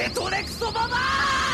[0.00, 1.46] テトレクソババア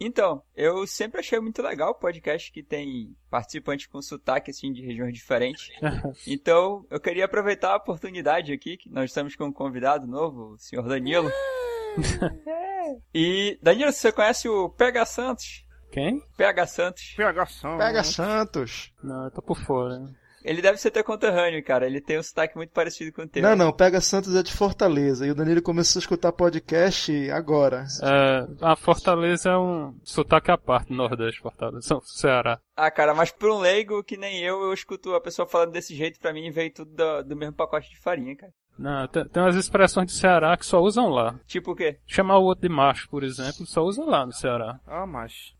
[0.00, 4.80] Então, eu sempre achei muito legal o podcast que tem participantes com sotaque assim de
[4.80, 5.70] regiões diferentes.
[6.26, 10.58] Então, eu queria aproveitar a oportunidade aqui que nós estamos com um convidado novo, o
[10.58, 11.30] senhor Danilo.
[13.13, 15.65] e Danilo, você conhece o Pega Santos?
[15.91, 16.21] Quem?
[16.37, 17.13] PH Santos.
[17.15, 17.77] Pegação.
[17.77, 18.91] Pega Santos.
[19.03, 20.01] Não, eu tô por fora.
[20.43, 21.85] Ele deve ser teu conterrâneo, cara.
[21.85, 23.41] Ele tem um sotaque muito parecido com o teu.
[23.43, 25.25] Não, não, Pega Santos é de Fortaleza.
[25.25, 27.85] E o Danilo começou a escutar podcast agora.
[28.01, 32.59] É, a Fortaleza é um sotaque à parte, Nordeste, Fortaleza, São- Ceará.
[32.75, 35.95] Ah, cara, mas por um leigo que nem eu, eu escuto a pessoa falando desse
[35.95, 38.51] jeito, pra mim veio tudo do, do mesmo pacote de farinha, cara.
[38.77, 41.39] Não, tem, tem umas expressões de Ceará que só usam lá.
[41.45, 41.97] Tipo o quê?
[42.07, 44.79] Chamar o outro de macho, por exemplo, só usa lá no Ceará.
[44.87, 45.53] Ah, macho.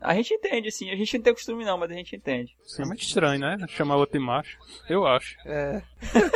[0.00, 0.90] A gente entende, sim.
[0.90, 2.56] A gente não tem costume não, mas a gente entende.
[2.64, 3.58] Isso é muito estranho, né?
[3.68, 4.56] Chamar o outro de macho.
[4.88, 5.36] Eu acho.
[5.44, 5.82] É.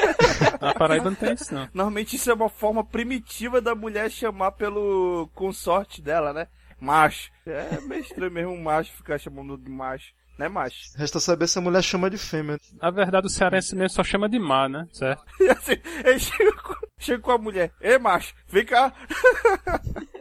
[0.60, 1.68] Na Paraíba não tem isso, não.
[1.72, 6.48] Normalmente isso é uma forma primitiva da mulher chamar pelo consorte dela, né?
[6.78, 7.30] Macho.
[7.46, 10.12] É meio estranho mesmo um macho ficar chamando de macho.
[10.38, 10.76] Né, macho?
[10.96, 12.58] Resta saber se a mulher chama de fêmea.
[12.80, 14.86] Na verdade, o cearense mesmo só chama de mar, né?
[14.92, 15.22] Certo?
[15.40, 17.72] E assim, ele chega com, chega com a mulher.
[17.80, 18.92] Ei, macho, vem cá.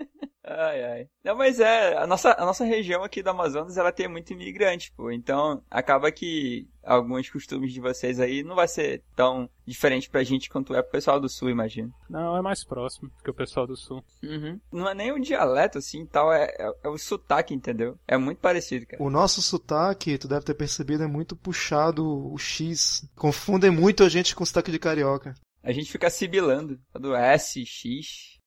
[0.58, 1.08] Ai, ai.
[1.24, 4.92] Não, mas é, a nossa, a nossa região aqui do Amazonas, ela tem muito imigrante,
[4.96, 5.12] pô.
[5.12, 10.50] Então, acaba que alguns costumes de vocês aí não vai ser tão diferente pra gente
[10.50, 11.94] quanto é pro pessoal do Sul, imagino.
[12.10, 14.04] Não, é mais próximo que o pessoal do Sul.
[14.24, 14.60] Uhum.
[14.72, 17.98] Não é nem o dialeto, assim, tal, é, é, é o sotaque, entendeu?
[18.08, 19.02] É muito parecido, cara.
[19.02, 23.08] O nosso sotaque, tu deve ter percebido, é muito puxado o X.
[23.16, 25.36] Confundem muito a gente com o sotaque de carioca.
[25.64, 26.80] A gente fica sibilando.
[26.94, 28.41] Do S, X.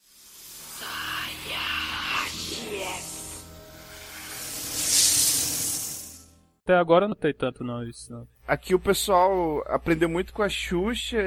[6.67, 8.27] Até agora não tem tanto não isso, não.
[8.49, 11.19] Aqui o pessoal aprendeu muito com a Xuxa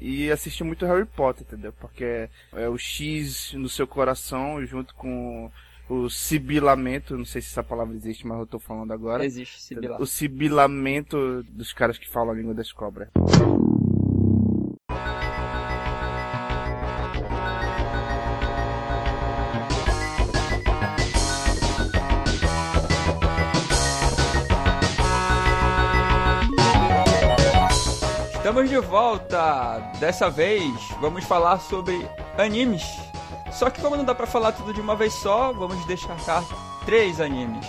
[0.00, 1.72] e assistiu muito Harry Potter, entendeu?
[1.72, 5.48] Porque é o X no seu coração junto com
[5.88, 9.24] o sibilamento, não sei se essa palavra existe, mas eu tô falando agora.
[9.24, 10.02] Existe sibilar.
[10.02, 13.08] O sibilamento dos caras que falam a língua das cobras.
[28.60, 29.78] Estamos de volta!
[29.98, 32.06] Dessa vez vamos falar sobre
[32.36, 32.84] animes.
[33.50, 36.44] Só que como não dá pra falar tudo de uma vez só, vamos destacar
[36.84, 37.66] três animes.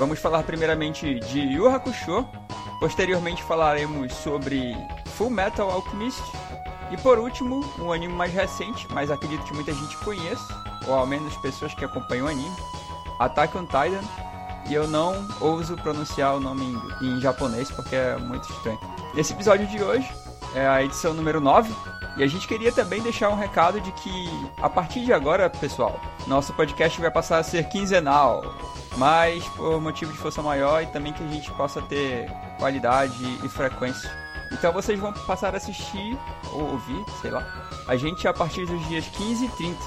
[0.00, 2.26] Vamos falar primeiramente de Yu Hakusho,
[2.80, 4.76] posteriormente falaremos sobre
[5.14, 6.24] Full Metal Alchemist
[6.90, 11.06] e por último, um anime mais recente, mas acredito que muita gente conheça, ou ao
[11.06, 12.56] menos pessoas que acompanham o anime,
[13.20, 14.25] Attack on Titan.
[14.68, 16.64] E eu não ouso pronunciar o nome
[17.00, 18.78] em, em japonês porque é muito estranho.
[19.16, 20.08] Esse episódio de hoje
[20.54, 21.72] é a edição número 9
[22.16, 26.00] e a gente queria também deixar um recado de que a partir de agora, pessoal,
[26.26, 28.54] nosso podcast vai passar a ser quinzenal,
[28.96, 32.28] mas por motivo de força maior e também que a gente possa ter
[32.58, 34.10] qualidade e frequência.
[34.50, 36.18] Então vocês vão passar a assistir
[36.52, 37.46] ou ouvir, sei lá,
[37.86, 39.78] a gente a partir dos dias 15 e 30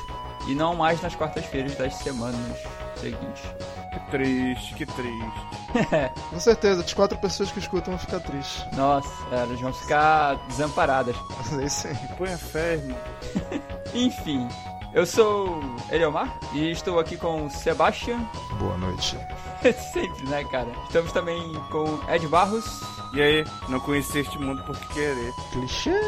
[0.47, 2.57] e não mais nas quartas-feiras das semanas
[2.99, 3.43] seguintes.
[3.91, 5.41] Que triste, que triste.
[6.29, 8.65] Com certeza, as quatro pessoas que escutam vão ficar tristes.
[8.75, 11.15] Nossa, elas vão ficar desamparadas.
[11.59, 11.97] É isso aí.
[12.17, 12.97] Põe a fé, irmão.
[13.93, 14.47] Enfim,
[14.93, 15.59] eu sou
[15.91, 18.19] Eliomar e estou aqui com o Sebastian.
[18.59, 19.17] Boa noite.
[19.93, 20.69] Sempre, né, cara?
[20.85, 22.65] Estamos também com Ed Barros.
[23.13, 25.33] E aí, não conheci este mundo por querer.
[25.51, 25.99] Clichê.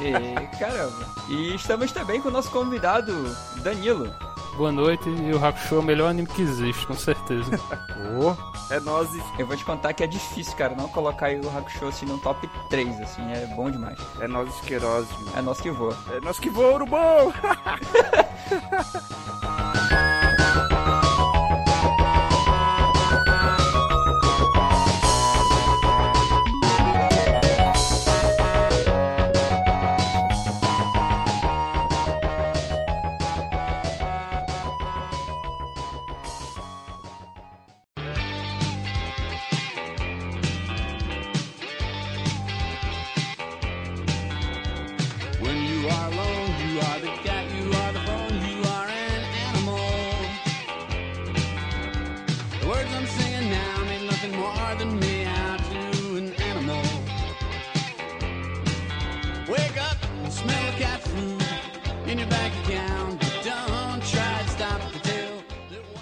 [0.00, 1.06] E caramba.
[1.28, 3.12] E estamos também com o nosso convidado,
[3.62, 4.31] Danilo.
[4.56, 7.50] Boa noite, e o Hakusho é o melhor anime que existe, com certeza.
[8.14, 8.34] Oh,
[8.72, 11.86] É nós Eu vou te contar que é difícil, cara, não colocar aí o Hakusho
[11.86, 13.98] assim no top 3, assim, é bom demais.
[14.20, 15.32] é nós esqueroses, mano.
[15.36, 15.96] É nosso que voa.
[16.14, 17.32] É nós que voa, urubão!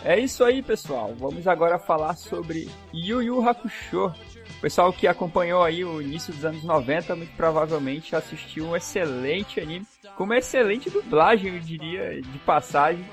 [0.04, 1.14] É isso aí, pessoal.
[1.16, 4.06] Vamos agora falar sobre Yu Yu Hakusho.
[4.06, 9.60] O pessoal que acompanhou aí o início dos anos 90 muito provavelmente assistiu um excelente
[9.60, 9.86] anime,
[10.16, 13.04] com uma excelente dublagem, eu diria, de passagem,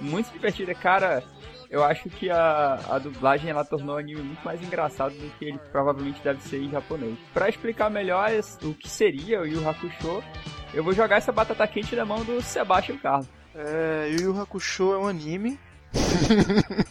[0.00, 1.22] muito divertida, cara.
[1.68, 5.44] Eu acho que a, a dublagem ela tornou o anime muito mais engraçado do que
[5.44, 7.18] ele provavelmente deve ser em japonês.
[7.34, 8.30] Para explicar melhor
[8.62, 10.22] o que seria o Yu Hakusho,
[10.76, 13.26] eu vou jogar essa batata quente na mão do Sebastian Carlos.
[13.54, 15.58] É, Yu Yu Hakusho é um anime.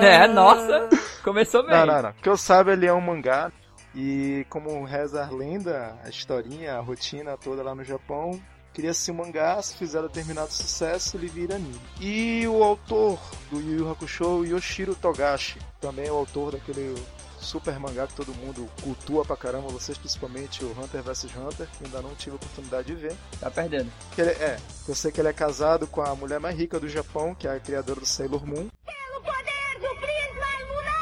[0.00, 0.88] Né, nossa,
[1.22, 1.76] começou bem.
[1.76, 2.12] Não, não, não.
[2.14, 3.52] Que eu saiba, ele é um mangá.
[3.94, 8.40] E como reza a lenda, a historinha, a rotina toda lá no Japão,
[8.72, 11.80] cria-se um mangá, se fizer determinado sucesso, ele vira anime.
[12.00, 13.20] E o autor
[13.50, 16.96] do Yu Yu Hakusho, Yoshiro Togashi, também é o autor daquele
[17.44, 21.84] super mangá que todo mundo cultua pra caramba, vocês principalmente, o Hunter vs Hunter, que
[21.84, 23.14] ainda não tive a oportunidade de ver.
[23.38, 23.92] Tá perdendo.
[24.14, 24.58] Que ele, é,
[24.88, 27.52] eu sei que ele é casado com a mulher mais rica do Japão, que é
[27.54, 28.66] a criadora do Sailor Moon.
[28.66, 30.94] O poder do Prisma Lunar!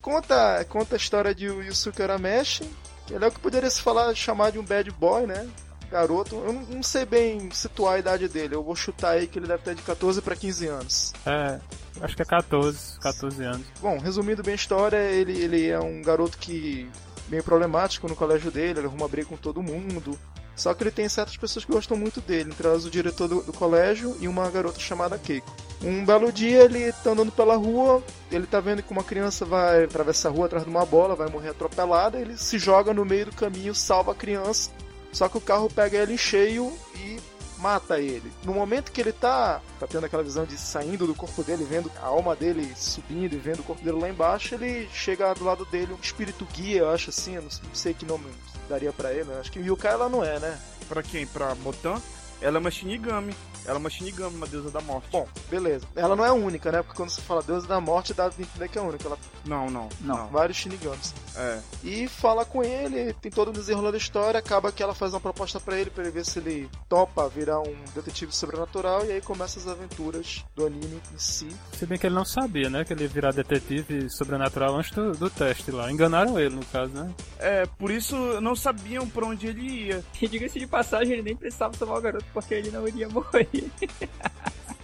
[0.00, 2.68] Conta, conta a história de Yusuke Urameshi,
[3.06, 5.48] que ele é o que poderia se falar, chamar de um bad boy, né?
[5.92, 9.38] Garoto, eu não, não sei bem situar a idade dele, eu vou chutar aí que
[9.38, 11.12] ele deve ter de 14 para 15 anos.
[11.26, 11.60] É,
[12.00, 13.66] acho que é 14, 14 anos.
[13.80, 16.90] Bom, resumindo bem a história, ele, ele é um garoto que
[17.28, 20.18] meio problemático no colégio dele, ele arruma briga com todo mundo.
[20.54, 23.42] Só que ele tem certas pessoas que gostam muito dele, entre elas o diretor do,
[23.42, 25.50] do colégio e uma garota chamada Keiko.
[25.82, 29.84] Um belo dia ele tá andando pela rua, ele tá vendo que uma criança vai
[29.84, 33.26] atravessar a rua atrás de uma bola, vai morrer atropelada, ele se joga no meio
[33.26, 34.70] do caminho, salva a criança,
[35.12, 37.20] só que o carro pega ele em cheio e
[37.58, 38.32] mata ele.
[38.44, 41.90] No momento que ele tá, tá tendo aquela visão de saindo do corpo dele, vendo
[42.02, 45.64] a alma dele subindo e vendo o corpo dele lá embaixo, ele chega do lado
[45.66, 48.26] dele um espírito guia, eu acho assim, eu não sei que nome
[48.68, 49.38] daria pra ele, né?
[49.38, 50.58] acho que Yuka ela não é, né?
[50.88, 51.26] Pra quem?
[51.26, 52.00] Pra Motan?
[52.42, 53.34] Ela é uma Shinigami.
[53.64, 55.06] Ela é uma Shinigami, uma deusa da morte.
[55.12, 55.86] Bom, beleza.
[55.94, 56.82] Ela não é a única, né?
[56.82, 59.06] Porque quando você fala deusa da morte, dá a entender que é a única.
[59.06, 59.88] Ela Não, não.
[60.00, 60.16] Não.
[60.24, 61.14] tem vários Shinigamis.
[61.36, 61.60] É.
[61.84, 65.20] E fala com ele, tem todo o desenrolar da história, acaba que ela faz uma
[65.20, 69.20] proposta pra ele, pra ele ver se ele topa virar um detetive sobrenatural, e aí
[69.20, 71.48] começa as aventuras do anime em si.
[71.72, 72.84] Se bem que ele não sabia, né?
[72.84, 75.90] Que ele ia virar detetive sobrenatural antes do, do teste lá.
[75.90, 77.10] Enganaram ele, no caso, né?
[77.38, 80.04] É, por isso não sabiam pra onde ele ia.
[80.20, 83.48] E diga-se de passagem, ele nem precisava salvar o garoto porque ele não iria morrer.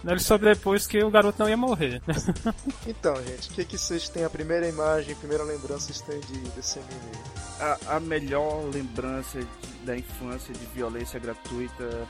[0.01, 2.01] Ele soube depois que o garoto não ia morrer.
[2.87, 4.23] Então, gente, o que, que vocês têm?
[4.23, 7.11] A primeira imagem, a primeira lembrança vocês têm de, desse anime?
[7.59, 12.07] A, a melhor lembrança de- da infância de violência gratuita,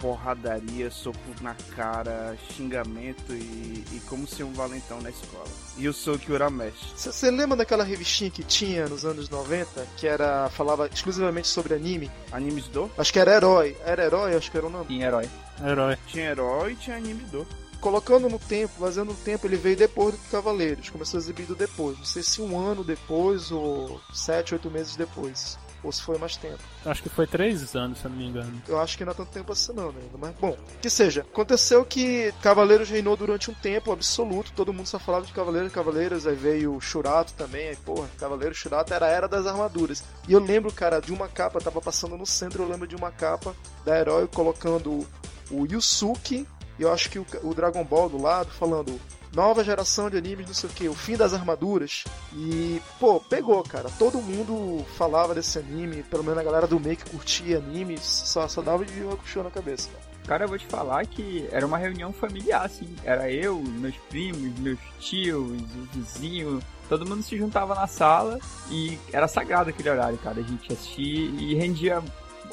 [0.00, 5.44] porradaria, soco na cara, xingamento e, e como ser um valentão na escola.
[5.76, 6.92] E o Soki Urameshi.
[6.96, 12.10] Você lembra daquela revistinha que tinha nos anos 90, que era falava exclusivamente sobre anime?
[12.32, 12.90] Animes do?
[12.96, 13.76] Acho que era Herói.
[13.84, 14.34] Era Herói?
[14.34, 14.86] Acho que era o nome.
[14.88, 15.28] Sim, herói.
[15.62, 15.98] Herói.
[16.06, 17.46] Tinha herói e tinha anime do.
[17.80, 21.98] colocando no tempo, fazendo no tempo, ele veio depois do Cavaleiros, começou exibido depois.
[21.98, 25.58] Não sei se um ano depois ou sete, oito meses depois.
[25.82, 26.58] Ou se foi mais tempo.
[26.84, 28.62] Acho que foi três anos, se eu não me engano.
[28.68, 30.00] Eu acho que não é tanto tempo assim não, né?
[30.18, 31.22] Mas, bom, que seja.
[31.22, 36.26] Aconteceu que Cavaleiros reinou durante um tempo absoluto, todo mundo só falava de Cavaleiros, Cavaleiros,
[36.26, 40.04] aí veio o Shurato também, aí, porra, Cavaleiros, Shurato era a era das armaduras.
[40.28, 43.10] E eu lembro, cara, de uma capa, tava passando no centro, eu lembro de uma
[43.10, 45.06] capa da Herói colocando
[45.50, 46.46] o Yusuke,
[46.78, 49.00] e eu acho que o, o Dragon Ball do lado, falando
[49.32, 52.04] nova geração de animes, não sei o que, o fim das armaduras.
[52.34, 53.88] E, pô, pegou, cara.
[53.98, 58.46] Todo mundo falava desse anime, pelo menos a galera do meio que curtia animes, só,
[58.48, 60.10] só dava de Hakusho na cabeça, cara.
[60.26, 62.94] Cara, eu vou te falar que era uma reunião familiar, assim.
[63.02, 66.60] Era eu, meus primos, meus tios, o vizinho.
[66.88, 68.38] Todo mundo se juntava na sala
[68.70, 70.38] e era sagrado aquele horário, cara.
[70.38, 72.02] A gente assistia e rendia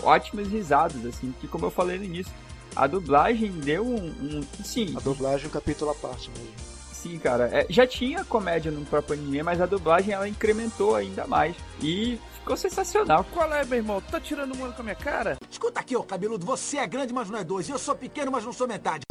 [0.02, 1.34] ótimas risadas, assim.
[1.40, 2.34] Que como eu falei no início,
[2.78, 4.06] a dublagem deu um.
[4.22, 6.54] um sim, A dublagem é um capítulo à parte mesmo.
[6.94, 7.50] sim, cara.
[7.52, 11.56] É, já tinha comédia no próprio anime, mas a dublagem ela incrementou ainda mais.
[11.82, 13.26] E ficou sensacional.
[13.34, 14.02] Qual é, meu irmão?
[14.02, 15.38] Tá tirando um ano com a minha cara?
[15.50, 17.68] Escuta aqui, ô cabeludo, você é grande, mas não é dois.
[17.68, 19.02] E eu sou pequeno, mas não sou metade.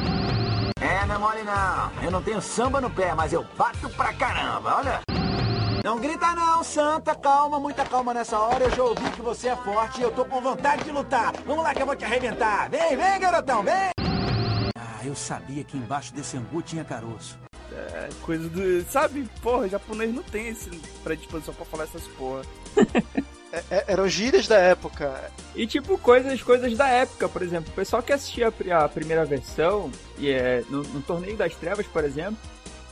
[0.80, 2.04] É, não é mole não.
[2.04, 5.00] Eu não tenho samba no pé, mas eu bato pra caramba, olha.
[5.86, 7.14] Não grita não, Santa.
[7.14, 8.64] Calma, muita calma nessa hora.
[8.64, 11.32] Eu já ouvi que você é forte e eu tô com vontade de lutar.
[11.46, 12.68] Vamos lá que eu vou te arrebentar.
[12.68, 13.90] Vem, vem, garotão, vem.
[14.76, 17.38] Ah, eu sabia que embaixo desse angu tinha caroço.
[17.70, 18.82] É coisa do.
[18.90, 20.68] Sabe, porra, japonês não tem esse
[21.04, 22.42] predisposição pra falar essas porra.
[23.52, 25.30] É- é- eram gírias da época.
[25.54, 27.70] E tipo, coisas, coisas da época, por exemplo.
[27.70, 31.54] O pessoal que assistia a pri- a primeira versão, e é, no, no Torneio das
[31.54, 32.36] Trevas, por exemplo,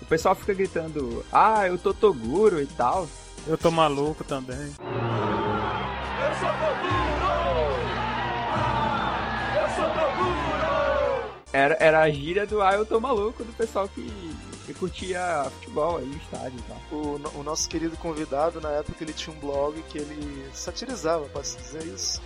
[0.04, 3.08] o pessoal fica gritando, ah, eu tô Toguro e tal.
[3.46, 4.54] Eu tô maluco também.
[4.58, 4.75] Eu
[6.38, 7.25] sou Toguro!
[8.54, 11.34] Ah, eu sou Toguro!
[11.54, 14.06] Era, era a gíria do ah, eu tô maluco do pessoal que,
[14.66, 16.78] que curtia futebol aí, no estádio e tal.
[16.92, 21.56] O, o nosso querido convidado, na época, ele tinha um blog que ele satirizava, posso
[21.56, 22.20] dizer isso?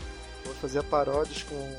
[0.45, 1.77] Ele fazia paródias com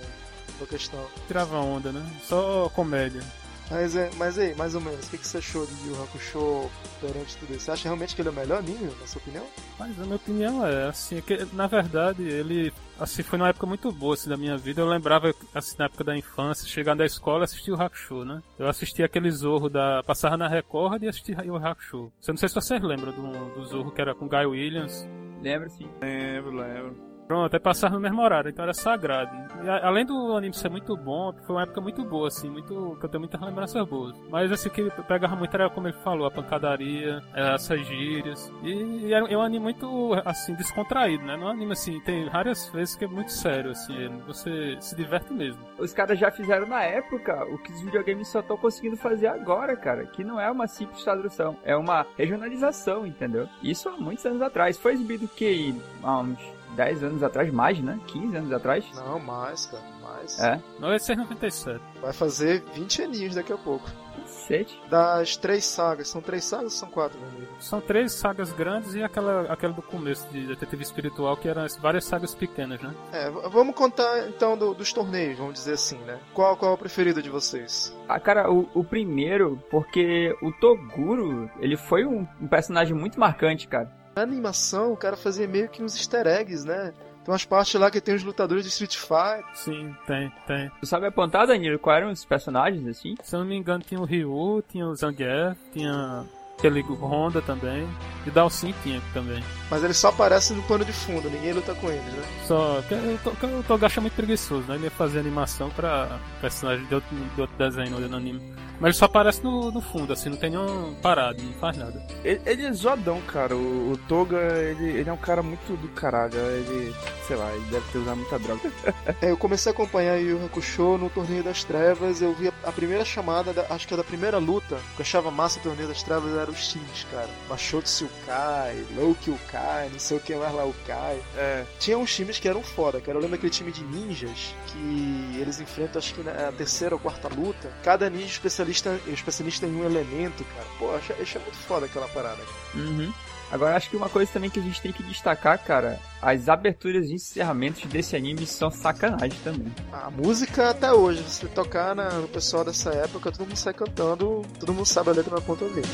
[0.63, 1.05] a questão.
[1.27, 2.09] Tirava onda, né?
[2.23, 3.21] Só comédia.
[3.69, 6.69] Mas, é, mas aí, mais ou menos, o que, que você achou de Yu Hakusho
[6.99, 7.65] perante tudo isso?
[7.65, 9.45] Você acha realmente que ele é o melhor anime, na sua opinião?
[9.77, 13.91] Mas a minha opinião é, assim, que na verdade ele, assim, foi uma época muito
[13.91, 14.81] boa, assim, da minha vida.
[14.81, 18.41] Eu lembrava, assim, na época da infância, chegando da escola, assistia o Hakusho, né?
[18.57, 22.11] Eu assistia aquele Zorro da, passava na Record e assistia o Hakusho.
[22.27, 25.07] Eu não sei se vocês lembram do, do Zorro que era com Guy Williams.
[25.41, 25.87] Lembra sim?
[26.01, 27.08] Lembro, lembro.
[27.29, 29.29] Pronto, até passava no mesmo horário, então era sagrado.
[29.63, 32.97] E a- além do anime ser muito bom, foi uma época muito boa, assim, muito.
[32.99, 34.15] que eu tenho muitas lembranças boas.
[34.31, 38.51] Mas assim, que pegava muito era, como ele falou, a pancadaria, essas gírias.
[38.63, 38.71] E,
[39.05, 41.37] e é é um anime muito, assim, descontraído, né?
[41.37, 44.95] Não é um anime assim, tem várias vezes que é muito sério, assim, você se
[44.95, 45.61] diverte mesmo.
[45.77, 49.75] Os caras já fizeram na época o que os videogames só estão conseguindo fazer agora,
[49.75, 50.03] cara.
[50.07, 53.47] Que não é uma simples tradução, é uma regionalização, entendeu?
[53.61, 54.79] Isso há muitos anos atrás.
[54.79, 56.39] Foi exibido que há uns
[56.75, 57.99] 10 anos atrás, mais, né?
[58.07, 58.85] 15 anos atrás.
[58.95, 60.39] Não, mais, cara, mais.
[60.39, 61.81] É, 9697.
[62.01, 63.85] Vai fazer 20 aninhos daqui a pouco.
[64.21, 64.79] cacete.
[64.89, 67.47] Das três sagas, são três sagas ou são quatro, meu amigo?
[67.59, 71.75] São três sagas grandes e aquela, aquela do começo de Detetive Espiritual, que eram as
[71.77, 72.93] várias sagas pequenas, né?
[73.11, 76.19] É, vamos contar então do- dos torneios, vamos dizer assim, né?
[76.33, 77.95] Qual, qual é o preferido de vocês?
[78.07, 83.67] Ah, cara, o, o primeiro, porque o Toguro, ele foi um, um personagem muito marcante,
[83.67, 83.91] cara.
[84.19, 86.93] Na animação, o cara fazia meio que uns easter eggs, né?
[87.23, 89.45] Tem umas partes lá que tem os lutadores de Street Fighter.
[89.53, 90.69] Sim, tem, tem.
[90.77, 93.15] Tu sabe apontar, Danilo, quais eram os personagens, assim?
[93.23, 96.25] Se eu não me engano, tinha o Ryu, tinha o Zangief, tinha
[96.59, 97.87] aquele Honda também.
[98.25, 99.41] E Dalsin tinha também.
[99.71, 102.23] Mas eles só aparecem no pano de fundo, ninguém luta com eles, né?
[102.45, 104.75] Só que o que o Togashi é muito preguiçoso, né?
[104.75, 108.41] Ele ia fazer animação pra personagem de outro, de outro desenho no anime.
[108.79, 112.01] Mas ele só aparece no, no fundo, assim, não tem nenhum parado, não faz nada.
[112.23, 113.53] Ele, ele é zoadão, cara.
[113.55, 116.33] O, o Toga, ele, ele é um cara muito do caralho.
[116.37, 116.93] Ele,
[117.27, 118.71] sei lá, ele deve ter usado muita droga.
[119.21, 122.53] É, eu comecei a acompanhar Yu Yu Hakusho no Torneio das Trevas, eu vi a,
[122.69, 125.63] a primeira chamada, da- acho que é da primeira luta, que eu achava massa o
[125.63, 127.29] Torneio das Trevas, os times, cara.
[127.47, 131.21] Machotsu Ukai, Loki Ukai, não sei o que mais lá Ukai.
[131.37, 133.17] É, Tinha uns times que eram foda, cara.
[133.17, 137.27] Eu lembro daquele time de ninjas que eles enfrentam, acho que na terceira ou quarta
[137.27, 137.71] luta.
[137.83, 140.67] Cada ninja é especialista, especialista em um elemento, cara.
[140.77, 142.41] Pô, achei, achei muito foda aquela parada.
[142.75, 143.11] Uhum.
[143.51, 147.07] Agora, acho que uma coisa também que a gente tem que destacar, cara, as aberturas
[147.09, 149.73] e encerramentos desse anime são sacanagem também.
[149.91, 154.43] A música até hoje, se tocar na- no pessoal dessa época, todo mundo sai cantando,
[154.59, 155.87] todo mundo sabe a letra na ponta dele.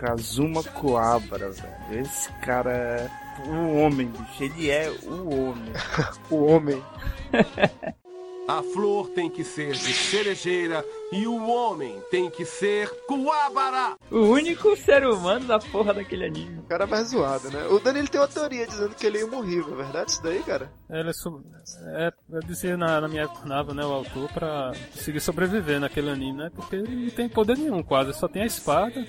[0.00, 2.00] Kazuma Coabra, velho.
[2.00, 3.10] Esse cara é
[3.46, 4.42] o homem, bicho.
[4.44, 5.72] Ele é o homem.
[6.30, 6.82] O homem.
[8.48, 13.96] A flor tem que ser de cerejeira e o homem tem que ser coabara.
[14.10, 16.58] O único ser humano da porra daquele anime.
[16.58, 17.66] O cara é mais zoado, né?
[17.68, 20.70] O Danilo tem uma teoria dizendo que ele é imorrível, é verdade isso daí, cara?
[20.88, 21.44] Ele é, sub-
[21.94, 26.38] é, eu dizia na, na minha nava, né, o autor, pra conseguir sobreviver naquele anime,
[26.38, 26.50] né?
[26.54, 28.12] Porque ele não tem poder nenhum, quase.
[28.14, 29.04] Só tem a espada.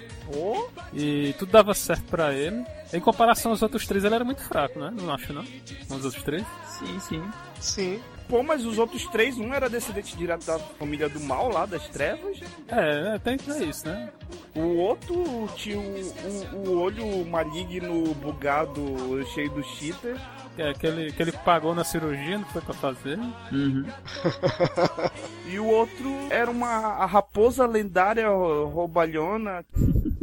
[0.94, 2.64] E tudo dava certo pra ele.
[2.94, 4.92] Em comparação aos outros três, ele era muito fraco, né?
[4.94, 5.44] Não acho, não?
[5.88, 6.44] Com os outros três.
[6.68, 7.24] Sim, sim.
[7.60, 8.02] Sim.
[8.32, 11.90] Pô, mas os outros três, um era descendente direto da família do mal lá, das
[11.90, 12.40] trevas.
[12.70, 14.10] É, é, tem que ver isso, né?
[14.56, 20.16] O outro tinha o, o, o olho maligno, bugado, cheio do cheater.
[20.58, 23.20] É, aquele que ele pagou na cirurgia, não foi pra fazer.
[23.52, 23.86] Uhum.
[25.48, 29.66] E o outro era uma a raposa lendária roubalhona.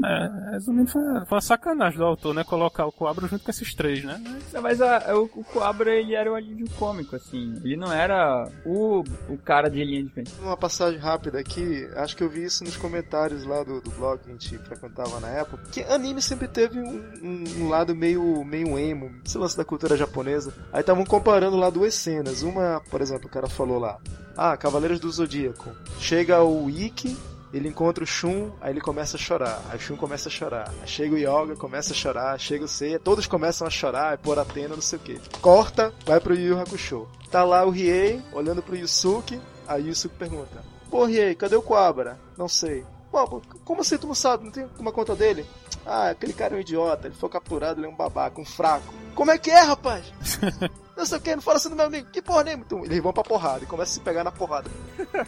[0.05, 2.45] É, resumindo, foi, foi uma sacanagem do autor, né?
[2.45, 4.21] Colocar o Coabra junto com esses três, né?
[4.25, 7.55] Mas, Não, mas a- o, o Coabra, ele era um alívio cômico, assim.
[7.65, 10.33] Ele não era o, o cara de linha de frente.
[10.41, 14.21] Uma passagem rápida aqui, acho que eu vi isso nos comentários lá do, do blog
[14.21, 18.45] que a gente frequentava na época, que anime sempre teve um, um- um lado meio,
[18.45, 20.55] meio emo, esse lance da cultura japonesa.
[20.73, 22.43] Aí estavam comparando lá duas cenas.
[22.43, 23.99] Uma, por exemplo, o cara falou lá,
[24.37, 25.71] ah, Cavaleiros do Zodíaco.
[25.99, 27.17] Chega o Ikki,
[27.53, 29.63] ele encontra o Shun, aí ele começa a chorar.
[29.71, 30.69] Aí o Shun começa a chorar.
[30.81, 32.39] Aí chega o Yoga, começa a chorar.
[32.39, 35.21] Chega o Seiya, todos começam a chorar, é por Atena, não sei o que.
[35.41, 37.09] Corta, vai pro Yu Hakusho.
[37.31, 39.41] Tá lá o Riei, olhando pro Yusuke.
[39.67, 42.19] Aí o Yusuke pergunta: Pô, Riei, cadê o Quabra?
[42.37, 42.85] Não sei.
[43.11, 44.45] Pô, como assim tu não sabe?
[44.45, 45.47] Não tem uma conta dele?
[45.87, 48.93] Ah, aquele cara é um idiota, ele foi capturado, ele é um babaca, um fraco.
[49.15, 50.13] Como é que é, rapaz?
[50.99, 52.09] Não sei o que, não fala assim do meu amigo.
[52.11, 52.65] Que porra nenhuma.
[52.67, 54.69] Então, eles vão pra porrada e começam a se pegar na porrada.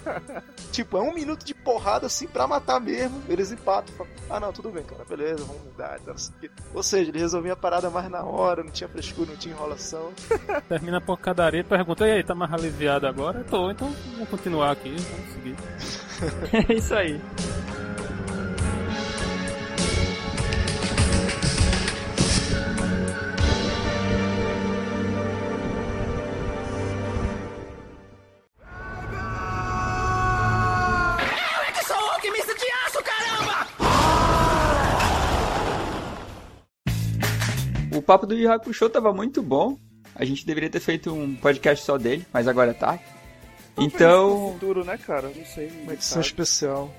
[0.72, 3.22] tipo, é um minuto de porrada assim pra matar mesmo.
[3.28, 3.94] Eles empatam.
[3.94, 6.00] Falam, ah não, tudo bem, cara, beleza, vamos mudar.
[6.00, 6.50] Tá, não sei o quê.
[6.74, 10.12] Ou seja, eles resolviam a parada mais na hora, não tinha frescura, não tinha enrolação.
[10.68, 13.44] Termina a porcadaria e pergunta, e aí, tá mais aliviado agora?
[13.44, 15.56] Tô, então vamos continuar aqui, vamos seguir.
[16.68, 17.20] É isso aí.
[38.10, 39.78] Papo do Yu Hakusho tava muito bom.
[40.16, 42.98] A gente deveria ter feito um podcast só dele, mas agora é.
[43.76, 45.30] No Então, futuro, né, cara?
[45.34, 45.70] Não sei.
[45.84, 46.92] Uma edição especial.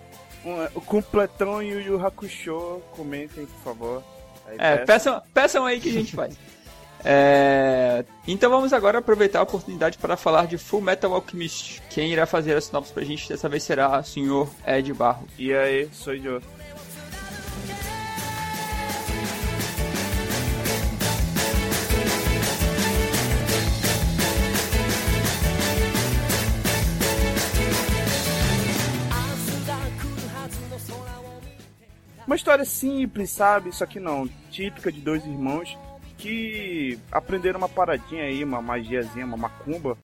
[0.73, 4.03] O completão e o Yu Hakusho, comentem, por favor.
[4.47, 4.85] Aí é, peçam.
[4.85, 6.37] peçam, peçam aí que a gente faz.
[7.03, 11.81] É, então vamos agora aproveitar a oportunidade para falar de Full Metal Alchemist.
[11.89, 15.25] Quem irá fazer as sinopse pra gente dessa vez será o senhor Ed Barro.
[15.35, 16.39] E aí, sou eu.
[32.31, 33.75] Uma história simples, sabe?
[33.75, 35.77] Só que não, típica de dois irmãos
[36.17, 39.97] que aprenderam uma paradinha aí, uma magiazinha, uma macumba.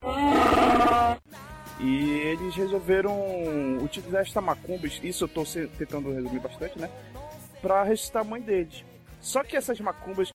[1.80, 3.14] E eles resolveram
[3.82, 6.90] utilizar esta macumba, isso eu tô se- tentando resumir bastante, né?
[7.62, 8.84] Pra ressuscitar a mãe deles.
[9.22, 10.30] Só que essas macumbas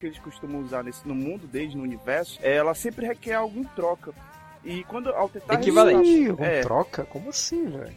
[0.00, 3.64] que eles costumam usar nesse, no mundo deles, no universo, ela sempre requer algo em
[3.64, 4.14] troca.
[4.64, 6.08] E quando ao tentar Equivalente.
[6.08, 7.04] Ressuscitar- é, troca?
[7.04, 7.94] Como assim, velho?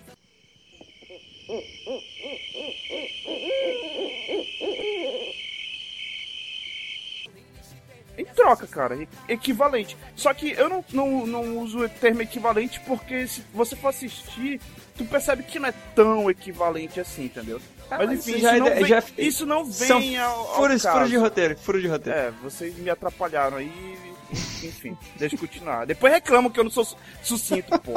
[8.17, 8.97] Em troca, cara,
[9.29, 9.95] equivalente.
[10.15, 14.59] Só que eu não, não, não uso o termo equivalente porque se você for assistir,
[14.97, 17.61] tu percebe que não é tão equivalente assim, entendeu?
[17.89, 20.35] Ah, mas enfim, isso já é não de- vem, já- isso não São vem ao,
[20.39, 20.95] ao furos, caso.
[20.95, 22.19] furos de roteiro, furos de roteiro.
[22.19, 23.97] É, vocês me atrapalharam aí,
[24.31, 25.85] enfim, deixa eu continuar.
[25.85, 27.93] Depois reclamam que eu não sou su- sucinto, pô.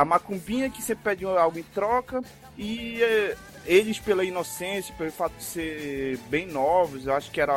[0.00, 2.22] A macumbinha que sempre pede algo em troca
[2.56, 3.36] e é,
[3.66, 7.54] eles pela inocência, pelo fato de ser bem novos, eu acho que era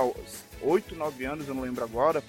[0.62, 2.22] 8, 9 anos, eu não lembro agora,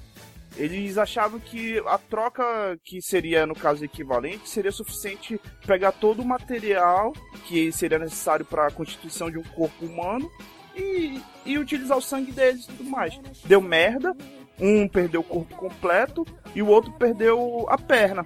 [0.57, 2.44] eles achavam que a troca
[2.85, 7.12] que seria, no caso, equivalente, seria suficiente pegar todo o material
[7.46, 10.31] que seria necessário para a constituição de um corpo humano
[10.77, 13.18] e, e utilizar o sangue deles e tudo mais.
[13.46, 14.16] Deu merda,
[14.61, 16.24] um perdeu o corpo completo
[16.55, 18.24] e o outro perdeu a perna.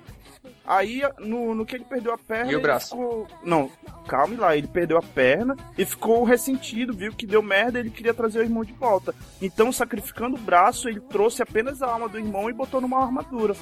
[0.71, 2.53] Aí, no, no que ele perdeu a perna.
[2.53, 2.91] E o braço?
[2.91, 3.71] ficou- Não,
[4.07, 8.13] calme lá, ele perdeu a perna e ficou ressentido, viu que deu merda ele queria
[8.13, 9.15] trazer o irmão de volta.
[9.41, 13.55] Então, sacrificando o braço, ele trouxe apenas a alma do irmão e botou numa armadura.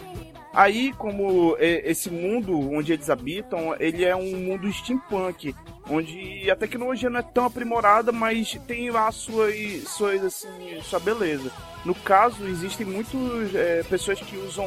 [0.53, 5.55] Aí, como esse mundo onde eles habitam, ele é um mundo steampunk,
[5.88, 9.55] onde a tecnologia não é tão aprimorada, mas tem lá suas,
[9.90, 11.53] suas assim, sua beleza.
[11.85, 14.66] No caso, existem muitas é, pessoas que usam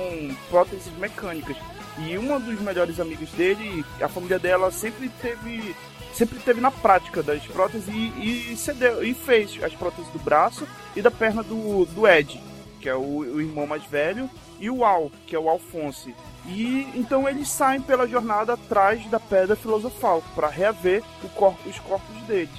[0.50, 1.58] próteses mecânicas.
[2.08, 5.76] E uma dos melhores amigos dele, a família dela sempre teve
[6.14, 10.68] sempre teve na prática das próteses e, e cedeu e fez as próteses do braço
[10.96, 12.42] e da perna do, do Ed,
[12.82, 16.14] que é o, o irmão mais velho, e o Al, que é o Alphonse.
[16.46, 22.50] E então eles saem pela jornada atrás da pedra filosofal para reaver os corpos deles.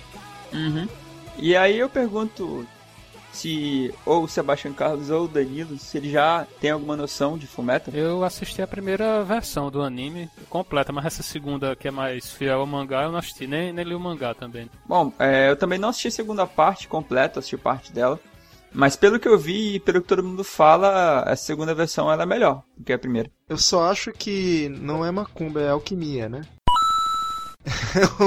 [0.53, 0.89] Uhum.
[1.37, 2.67] E aí eu pergunto
[3.33, 7.47] se ou o Sebastião Carlos ou o Danilo, se ele já tem alguma noção de
[7.47, 7.95] Fullmetal.
[7.95, 12.61] Eu assisti a primeira versão do anime completa, mas essa segunda que é mais fiel
[12.61, 14.71] ao mangá eu não assisti, nem, nem li o mangá também.
[14.87, 18.19] Bom, é, eu também não assisti a segunda parte completa, assisti parte dela.
[18.73, 22.23] Mas pelo que eu vi e pelo que todo mundo fala, a segunda versão ela
[22.23, 23.31] é melhor do que a primeira.
[23.49, 26.43] Eu só acho que não é macumba, é alquimia, né?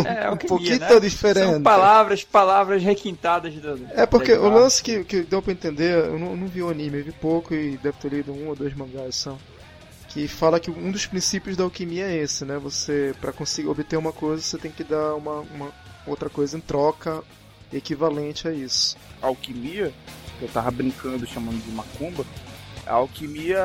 [0.06, 1.00] É, um alquimia, pouquinho né?
[1.00, 1.52] diferente.
[1.52, 3.88] São palavras, palavras requintadas do.
[3.92, 7.00] É porque o lance que, que deu pra entender, eu não, não vi o anime,
[7.00, 9.38] eu vi pouco e deve ter lido um ou dois mangás são.
[10.10, 12.60] Que fala que um dos princípios da alquimia é esse, né?
[12.60, 15.72] Você, pra conseguir obter uma coisa, você tem que dar uma, uma
[16.06, 17.24] outra coisa em troca
[17.72, 18.96] equivalente a isso.
[19.20, 19.92] A alquimia,
[20.38, 22.24] que eu tava brincando chamando de macumba,
[22.86, 23.58] a alquimia,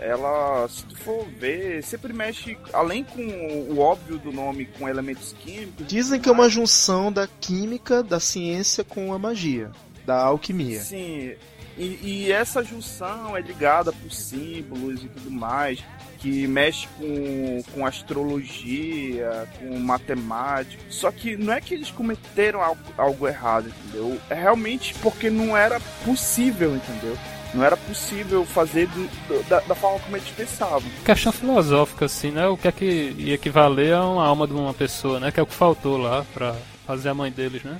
[0.00, 5.34] ela, se tu for ver, sempre mexe, além com o óbvio do nome, com elementos
[5.40, 5.86] químicos.
[5.86, 9.70] Dizem que é uma junção da química, da ciência com a magia,
[10.04, 10.80] da alquimia.
[10.80, 11.32] Sim,
[11.78, 15.82] E, e essa junção é ligada por símbolos e tudo mais,
[16.18, 20.82] que mexe com, com astrologia, com matemática.
[20.88, 24.18] Só que não é que eles cometeram algo, algo errado, entendeu?
[24.30, 27.16] É realmente porque não era possível, entendeu?
[27.54, 30.82] Não era possível fazer do, do, da, da, forma como eles pensavam.
[31.04, 32.46] Questão filosófica, assim, né?
[32.46, 35.30] O que é que ia equivaler a uma alma de uma pessoa, né?
[35.30, 36.54] Que é o que faltou lá pra
[36.86, 37.78] fazer a mãe deles, né?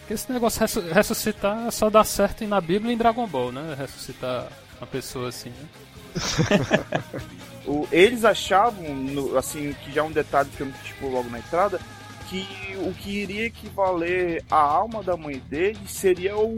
[0.00, 3.74] Porque esse negócio de ressuscitar só dá certo na Bíblia e em Dragon Ball, né?
[3.76, 4.48] Ressuscitar
[4.80, 5.68] uma pessoa assim, né?
[7.66, 11.38] o, eles achavam, no, assim, que já é um detalhe que eu tipo logo na
[11.38, 11.80] entrada,
[12.28, 12.46] que
[12.78, 16.54] o que iria equivaler à alma da mãe deles seria o,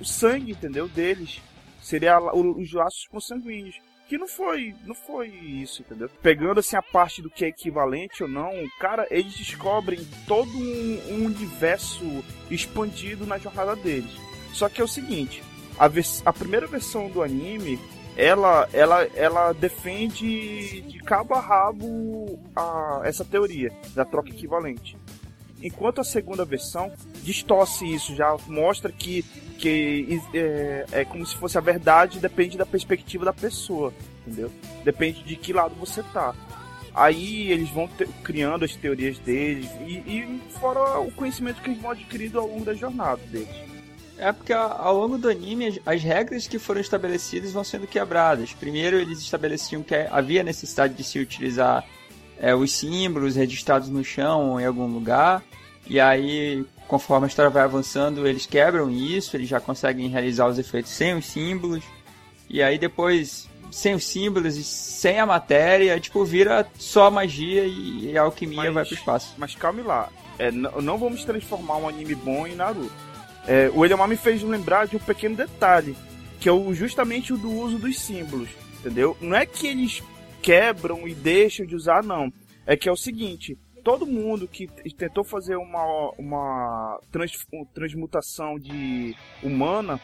[0.00, 0.88] o sangue, entendeu?
[0.88, 1.40] Deles
[1.80, 3.80] seria os laços consanguíneos.
[4.06, 6.10] Que não foi, não foi isso, entendeu?
[6.22, 11.00] Pegando assim a parte do que é equivalente ou não, cara, eles descobrem todo um,
[11.10, 12.04] um universo
[12.50, 14.12] expandido na jornada deles.
[14.52, 15.42] Só que é o seguinte,
[15.78, 15.86] a,
[16.26, 17.78] a primeira versão do anime,
[18.16, 24.96] ela, ela, ela defende de cabo a rabo a, essa teoria da troca equivalente.
[25.62, 29.22] Enquanto a segunda versão distorce isso, já mostra que,
[29.58, 33.92] que é, é como se fosse a verdade, depende da perspectiva da pessoa,
[34.26, 34.52] entendeu?
[34.84, 36.34] Depende de que lado você tá.
[36.94, 37.88] Aí eles vão
[38.22, 42.64] criando as teorias deles e, e fora o conhecimento que eles vão adquirindo ao longo
[42.64, 43.63] da jornada deles.
[44.24, 48.54] É porque ao longo do anime as regras que foram estabelecidas vão sendo quebradas.
[48.54, 51.84] Primeiro eles estabeleciam que havia necessidade de se utilizar
[52.38, 55.44] é, os símbolos registrados no chão ou em algum lugar.
[55.86, 60.58] E aí, conforme a história vai avançando, eles quebram isso, eles já conseguem realizar os
[60.58, 61.84] efeitos sem os símbolos.
[62.48, 68.16] E aí depois, sem os símbolos e sem a matéria, tipo, vira só magia e
[68.16, 69.34] a alquimia mas, vai pro espaço.
[69.36, 70.08] Mas calme lá,
[70.38, 73.13] é, não vamos transformar um anime bom em Naruto.
[73.46, 75.96] É, o Eliomar me fez lembrar de um pequeno detalhe,
[76.40, 79.16] que é o, justamente o do uso dos símbolos, entendeu?
[79.20, 80.02] Não é que eles
[80.42, 82.32] quebram e deixam de usar, não.
[82.66, 87.32] É que é o seguinte, todo mundo que tentou fazer uma, uma trans,
[87.74, 90.00] transmutação de humana,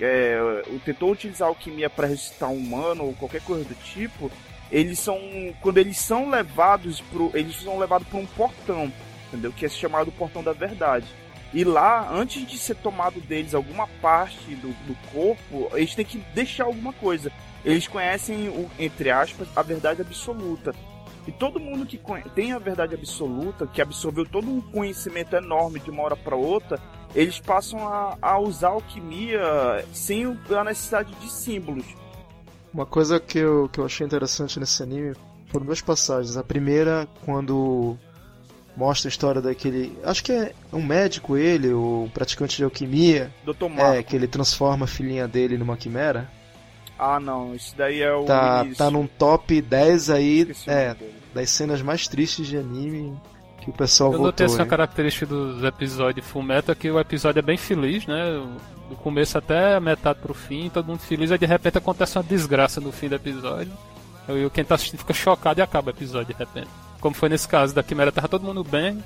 [0.00, 4.30] é, tentou utilizar alquimia para ressuscitar um humano ou qualquer coisa do tipo,
[4.70, 5.18] eles são
[5.60, 8.90] quando eles são levados pro, eles são levados para um portão,
[9.28, 9.52] entendeu?
[9.52, 11.06] Que é chamado portão da verdade.
[11.52, 16.18] E lá, antes de ser tomado deles alguma parte do, do corpo, eles têm que
[16.34, 17.32] deixar alguma coisa.
[17.64, 20.72] Eles conhecem, o, entre aspas, a verdade absoluta.
[21.26, 22.00] E todo mundo que
[22.34, 26.80] tem a verdade absoluta, que absorveu todo um conhecimento enorme de uma hora para outra,
[27.14, 31.84] eles passam a, a usar alquimia sem a necessidade de símbolos.
[32.72, 35.14] Uma coisa que eu, que eu achei interessante nesse anime
[35.48, 36.36] foram duas passagens.
[36.36, 37.98] A primeira, quando
[38.76, 39.96] mostra a história daquele.
[40.04, 43.30] Acho que é um médico ele, o praticante de alquimia.
[43.44, 43.68] Dr.
[43.68, 43.96] Marco.
[43.96, 46.28] É, que ele transforma a filhinha dele numa quimera.
[46.98, 48.24] Ah, não, isso daí é o.
[48.24, 50.94] Tá, tá num top 10 aí é,
[51.34, 53.18] das cenas mais tristes de anime
[53.60, 54.26] que o pessoal Eu votou.
[54.26, 58.46] Eu notei essa característica dos episódios Fullmetal que o episódio é bem feliz, né?
[58.88, 62.24] Do começo até a metade pro fim, todo mundo feliz, aí de repente acontece uma
[62.24, 63.72] desgraça no fim do episódio.
[64.28, 66.68] E quem tá assistindo fica chocado e acaba o episódio de repente.
[67.00, 69.02] Como foi nesse caso da Quimera, tava todo mundo bem,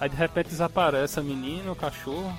[0.00, 2.36] aí de repente desaparece a menina, o cachorro,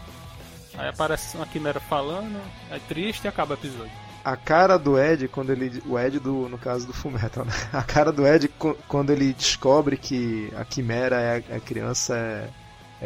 [0.77, 2.39] aí aparece uma Quimera falando,
[2.69, 5.81] é triste e acaba o episódio a cara do Ed quando ele.
[5.85, 7.53] O Ed do, no caso do Fullmetal, né?
[7.71, 8.49] A cara do Ed
[8.85, 12.49] quando ele descobre que a Quimera é a, é criança é,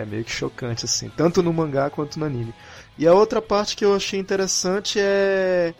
[0.01, 1.09] é meio que chocante, assim.
[1.09, 2.55] Tanto no mangá quanto no anime.
[2.97, 5.75] E a outra parte que eu achei interessante é.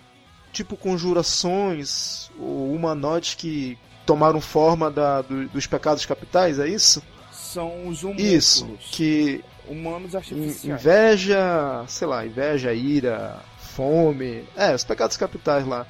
[0.53, 7.01] Tipo, conjurações ou humanoides que tomaram forma da, do, dos pecados capitais, é isso?
[7.31, 8.23] São os humanos.
[8.23, 9.43] Isso, que.
[9.67, 10.81] Humanos artificiais.
[10.81, 14.43] Inveja, sei lá, inveja, ira, fome.
[14.55, 15.85] É, os pecados capitais lá.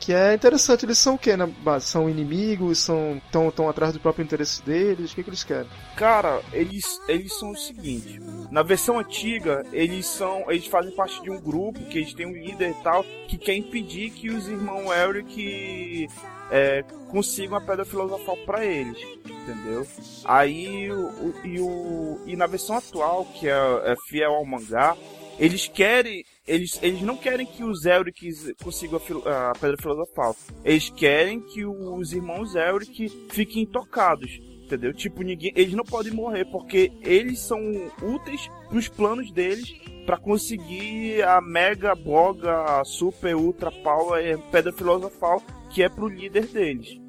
[0.00, 1.50] Que é interessante, eles são o que, né?
[1.80, 5.68] São inimigos, são tão, tão atrás do próprio interesse deles, o que, que eles querem?
[5.96, 10.50] Cara, eles, eles são o seguinte, na versão antiga, eles são.
[10.50, 13.54] Eles fazem parte de um grupo, que eles têm um líder e tal, que quer
[13.54, 16.08] impedir que os irmãos Elric
[16.50, 19.86] é, consigam a pedra filosofal para eles, entendeu?
[20.24, 24.96] Aí o, e, o, e na versão atual, que é, é fiel ao mangá,
[25.38, 26.24] eles querem.
[26.46, 30.36] Eles, eles não querem que os Elric consigam a, a Pedra Filosofal.
[30.62, 34.38] Eles querem que os irmãos Elric fiquem intocados.
[34.64, 34.94] Entendeu?
[34.94, 37.58] Tipo, ninguém, eles não podem morrer porque eles são
[38.02, 39.74] úteis pros planos deles
[40.06, 45.42] para conseguir a mega boga, super ultra power pedra filosofal
[45.74, 47.00] que é pro líder deles.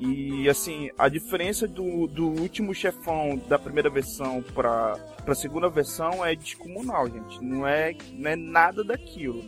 [0.00, 6.26] E assim, a diferença do, do último chefão da primeira versão pra, pra segunda versão
[6.26, 7.42] é descomunal, gente.
[7.42, 9.44] Não é, não é nada daquilo.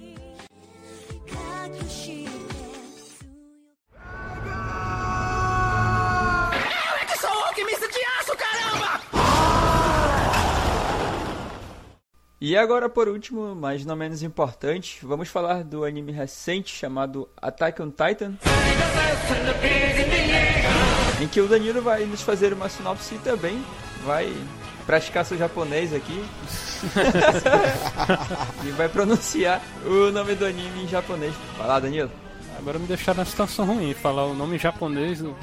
[12.39, 17.81] E agora, por último, mas não menos importante, vamos falar do anime recente chamado Attack
[17.81, 18.35] on Titan.
[21.23, 23.65] Em que o Danilo vai nos fazer uma sinopse e também
[24.05, 24.31] vai
[24.85, 26.23] praticar seu japonês aqui.
[28.69, 31.35] e vai pronunciar o nome do anime em japonês.
[31.57, 32.26] Vai lá, Danilo.
[32.59, 35.21] Agora me deixaram na situação ruim, falar o nome em japonês.
[35.23, 35.35] eu-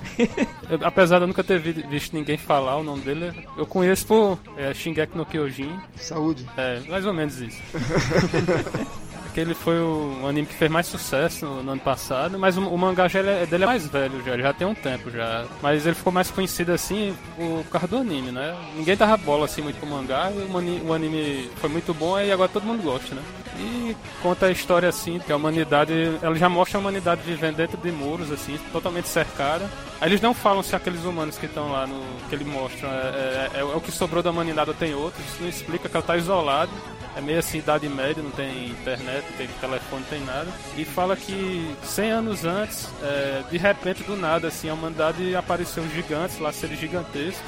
[0.84, 4.40] apesar de eu nunca ter vi- visto ninguém falar o nome dele, eu conheço por
[4.58, 5.80] é, Shingeki no Kyojin.
[5.96, 6.46] Saúde.
[6.58, 7.62] É, mais ou menos isso.
[9.28, 12.78] Aquele foi o anime que fez mais sucesso no, no ano passado, mas o, o
[12.78, 15.46] mangá já ele é, dele é mais velho, já, já tem um tempo já.
[15.60, 18.56] Mas ele ficou mais conhecido assim por causa do anime, né?
[18.76, 22.48] Ninguém dava bola assim muito pro mangá, o, o anime foi muito bom e agora
[22.48, 23.24] todo mundo gosta, né?
[23.58, 27.78] E conta a história assim, que a humanidade, ela já mostra a humanidade vivendo dentro
[27.78, 29.70] de muros, assim, totalmente cercada.
[30.02, 32.02] Aí eles não falam se aqueles humanos que estão lá no.
[32.30, 35.38] que ele mostra é, é- é o que sobrou da humanidade ou tem outros, isso
[35.42, 36.72] não explica que ela tá isolada.
[37.16, 40.48] É meio assim, idade média, não tem internet, não tem telefone, não tem nada.
[40.76, 45.88] E fala que 100 anos antes, é, de repente, do nada, assim, a humanidade apareceu
[45.94, 47.40] gigantes, lá seres gigantescos,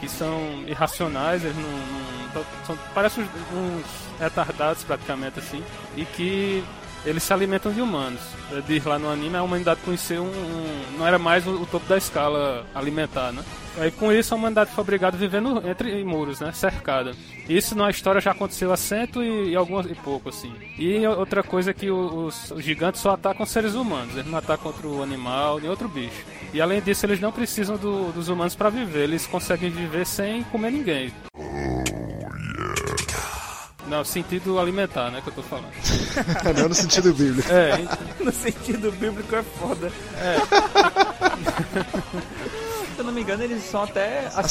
[0.00, 1.62] que são irracionais, eles não.
[2.34, 3.86] não são, parecem uns, uns
[4.18, 5.62] retardados praticamente assim,
[5.96, 6.64] e que
[7.04, 8.20] eles se alimentam de humanos.
[8.66, 10.26] Diz lá no anime, a humanidade conheceu um.
[10.26, 13.42] um- não era mais o, o topo da escala alimentar, né?
[13.78, 16.50] Aí com isso a humanidade foi obrigada a viver no- entre muros, né?
[16.52, 17.12] Cercada.
[17.48, 20.52] Isso na história já aconteceu há cento e, e algumas e pouco, assim.
[20.78, 24.66] E outra coisa é que os, os gigantes só atacam seres humanos, eles não atacam
[24.66, 26.24] outro animal, nem outro bicho.
[26.52, 30.42] E além disso, eles não precisam do- dos humanos para viver, eles conseguem viver sem
[30.44, 31.12] comer ninguém.
[33.90, 35.66] Não, sentido alimentar, né, que eu tô falando.
[36.56, 37.50] Não no sentido bíblico.
[37.52, 37.72] É,
[38.24, 39.90] No sentido bíblico é foda.
[42.68, 42.69] Se
[43.00, 44.44] eu não me engano, eles são até assexuados,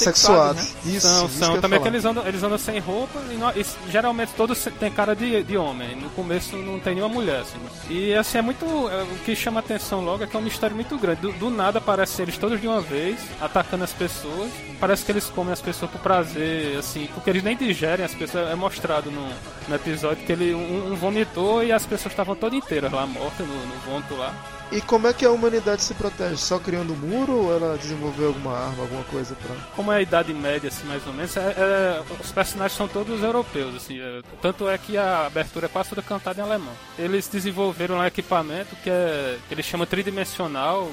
[0.64, 0.64] Assexuados.
[0.86, 0.96] né?
[0.96, 1.56] Isso, são, isso são.
[1.56, 4.92] que Também que eles andam, eles andam sem roupa e, não- e geralmente todos têm
[4.92, 5.96] cara de, de homem.
[5.96, 7.58] No começo não tem nenhuma mulher, assim.
[7.90, 8.66] E assim, é muito.
[8.66, 11.22] é, o que chama atenção logo é que é um mistério muito grande.
[11.22, 14.50] Do, do nada aparecem eles todos de uma vez, atacando as pessoas.
[14.80, 18.50] Parece que eles comem as pessoas por prazer, assim, porque eles nem digerem as pessoas.
[18.50, 19.28] É mostrado no,
[19.68, 23.46] no episódio que ele um, um vomitou e as pessoas estavam todas inteiras lá, mortas
[23.48, 24.34] no, no vômito lá.
[24.72, 26.38] E como é que a humanidade se protege?
[26.38, 29.56] Só criando muro ou ela desenvolveu alguma arma, alguma coisa pra.
[29.76, 33.24] como é a idade média, assim, mais ou menos, é- é- os personagens são todos
[33.24, 36.74] europeus, assim, é- tanto é que a abertura é quase toda cantada em alemão.
[37.00, 40.92] Eles desenvolveram um equipamento que, é, que eles chamam tridimensional,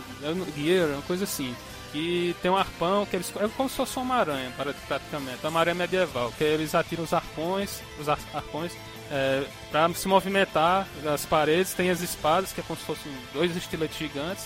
[0.57, 1.55] gear, uma coisa assim.
[1.95, 3.33] E tem um arpão que eles.
[3.37, 4.53] É como se fosse uma aranha,
[4.87, 5.47] praticamente.
[5.47, 8.73] Uma aranha medieval, que eles atiram os arpões, os ar- arpões,
[9.11, 13.57] é, para se movimentar as paredes, tem as espadas, que é como se fossem dois
[13.57, 14.45] estiletes gigantes.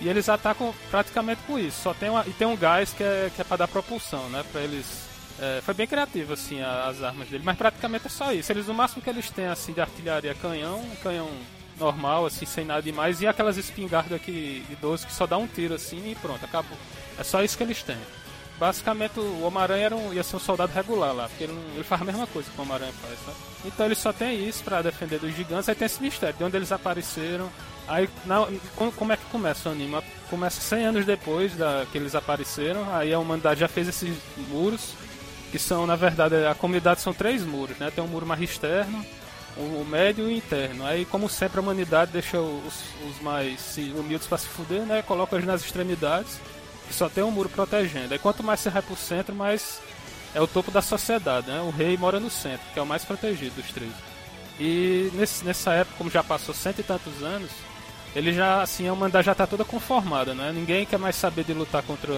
[0.00, 1.82] E eles atacam praticamente com isso.
[1.82, 4.44] Só tem uma, e tem um gás que é, que é para dar propulsão, né?
[4.52, 4.86] Para eles.
[5.40, 8.50] é, foi bem criativo assim as armas dele, mas praticamente é só isso.
[8.52, 11.28] Eles no máximo que eles têm assim de artilharia é canhão, canhão
[11.78, 15.46] normal assim, sem nada demais e aquelas espingardas que de 12 que só dá um
[15.46, 16.76] tiro assim e pronto, acabou.
[17.18, 17.96] É só isso que eles têm.
[18.58, 22.02] Basicamente o Homem-Aranha um- ia ser um soldado regular lá, porque ele, não- ele faz
[22.02, 23.36] a mesma coisa que o Homem-Aranha faz?
[23.64, 26.56] Então ele só tem isso pra defender dos gigantes, aí tem esse mistério, de onde
[26.56, 27.48] eles apareceram.
[27.86, 28.46] Aí, na-
[28.96, 29.96] como é que começa o anime?
[30.28, 34.14] Começa 100 anos depois da, que eles apareceram, aí a humanidade já fez esses
[34.48, 34.92] muros,
[35.52, 37.90] que são, na verdade, a comunidade são três muros, né?
[37.94, 39.06] Tem um muro mais externo,
[39.58, 40.86] o, o médio e o interno.
[40.86, 42.74] Aí, como sempre, a humanidade deixa os,
[43.08, 45.02] os mais humildes pra se fuder, né?
[45.02, 46.38] Coloca eles nas extremidades
[46.90, 48.12] e só tem um muro protegendo.
[48.12, 49.80] Aí, quanto mais você vai pro centro, mais
[50.34, 51.60] é o topo da sociedade, né?
[51.60, 53.92] O rei mora no centro, que é o mais protegido dos três.
[54.60, 57.50] E nesse, nessa época, como já passou cento e tantos anos,
[58.14, 60.52] ele já, assim, a humanidade já tá toda conformada, né?
[60.52, 62.12] Ninguém quer mais saber de lutar contra.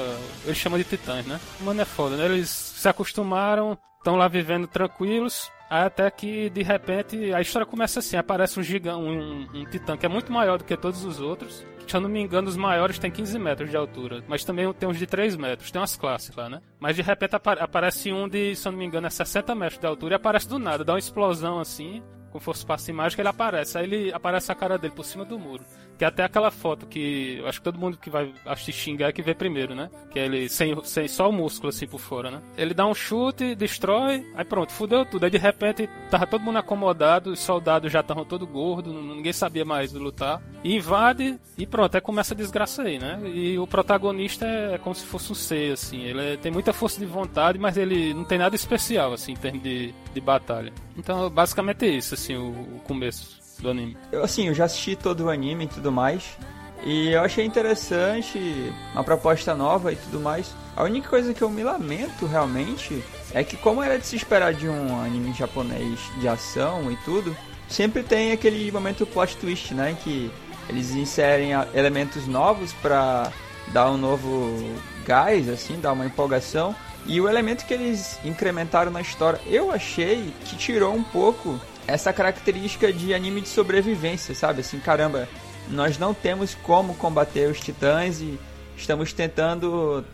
[0.44, 1.38] Eles chamam de titãs, né?
[1.60, 2.24] Mano, é foda, né?
[2.26, 8.16] Eles se acostumaram, estão lá vivendo tranquilos, até que de repente a história começa assim:
[8.16, 11.64] aparece um gigante, um, um titã que é muito maior do que todos os outros.
[11.86, 14.88] Se eu não me engano, os maiores têm 15 metros de altura, mas também tem
[14.88, 16.60] uns de 3 metros, tem umas classes lá, né?
[16.78, 19.80] Mas de repente apa- aparece um de, se eu não me engano, é 60 metros
[19.80, 22.00] de altura e aparece do nada, dá uma explosão assim,
[22.30, 23.76] como fosse passe mágico, ele aparece.
[23.78, 25.64] Aí ele aparece a cara dele por cima do muro.
[26.00, 29.08] Que é até aquela foto que eu acho que todo mundo que vai assistir xingar
[29.10, 29.90] é que vê primeiro, né?
[30.10, 32.40] Que é ele sem, sem só o músculo assim por fora, né?
[32.56, 35.24] Ele dá um chute, destrói, aí pronto, fudeu tudo.
[35.24, 39.62] Aí de repente tava todo mundo acomodado, os soldados já estavam todo gordo, ninguém sabia
[39.62, 40.40] mais lutar.
[40.64, 43.20] E invade e pronto, aí começa a desgraça aí, né?
[43.34, 46.00] E o protagonista é como se fosse um ser, assim.
[46.04, 49.36] Ele é- tem muita força de vontade, mas ele não tem nada especial, assim, em
[49.36, 50.72] termos de, de batalha.
[50.96, 53.96] Então, basicamente é isso, assim, o, o começo do anime.
[54.10, 56.36] Eu, assim, eu já assisti todo o anime e tudo mais.
[56.82, 60.54] E eu achei interessante, uma proposta nova e tudo mais.
[60.74, 64.54] A única coisa que eu me lamento realmente é que, como era de se esperar
[64.54, 67.36] de um anime japonês de ação e tudo,
[67.68, 69.96] sempre tem aquele momento plot twist, né?
[70.02, 70.30] Que
[70.68, 73.30] eles inserem elementos novos pra
[73.68, 74.72] dar um novo
[75.04, 76.74] gás, assim, dar uma empolgação.
[77.06, 81.58] E o elemento que eles incrementaram na história, eu achei que tirou um pouco
[81.90, 84.60] essa característica de anime de sobrevivência, sabe?
[84.60, 85.28] Assim, caramba,
[85.68, 88.38] nós não temos como combater os titãs e
[88.76, 90.04] estamos tentando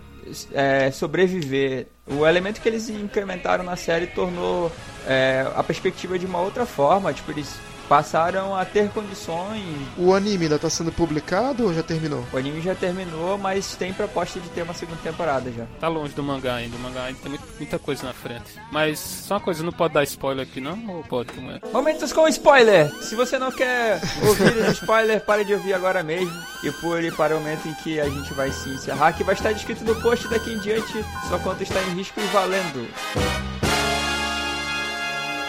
[0.52, 1.86] é, sobreviver.
[2.06, 4.70] O elemento que eles incrementaram na série tornou
[5.06, 7.12] é, a perspectiva de uma outra forma.
[7.12, 7.54] Tipo, eles
[7.88, 9.62] passaram a ter condições.
[9.96, 12.24] O anime ainda tá sendo publicado ou já terminou?
[12.32, 15.64] O anime já terminou, mas tem proposta de ter uma segunda temporada já.
[15.80, 18.60] Tá longe do mangá ainda, o mangá ainda tem muita coisa na frente.
[18.70, 20.96] Mas só uma coisa, não pode dar spoiler aqui não?
[20.96, 21.60] Ou pode, como é?
[21.72, 22.90] Momentos com spoiler!
[23.02, 27.36] Se você não quer ouvir os spoiler, pare de ouvir agora mesmo e pule para
[27.36, 30.28] o momento em que a gente vai se encerrar, que vai estar descrito no post
[30.28, 31.04] daqui em diante.
[31.28, 33.65] Sua conta está em risco e valendo.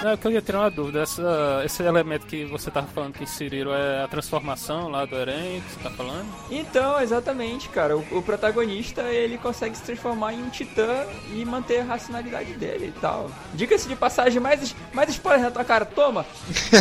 [0.01, 1.01] Não, eu queria tirar uma dúvida.
[1.01, 5.61] Essa, esse elemento que você tava falando que inseriram é a transformação lá do Eren,
[5.61, 6.27] que você tá falando?
[6.51, 7.97] Então, exatamente, cara.
[7.97, 12.93] O, o protagonista ele consegue se transformar em um titã e manter a racionalidade dele
[12.95, 13.31] e tal.
[13.53, 16.25] Diga-se de passagem, mais, mais spoiler na tua cara, toma!